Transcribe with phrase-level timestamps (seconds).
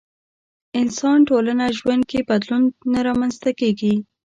[0.81, 2.63] انسان ټولنه ژوند کې بدلون
[2.93, 3.93] نه رامنځته کېږي.